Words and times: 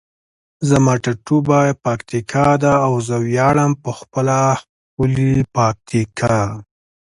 زما 0.69 0.93
ټاټوبی 1.03 1.69
پکتیکا 1.83 2.47
ده 2.63 2.73
او 2.85 2.93
زه 3.07 3.15
ویاړمه 3.27 3.77
په 3.83 3.91
خپله 3.99 4.37
ښکلي 4.59 5.33
پکتیکا. 5.55 6.37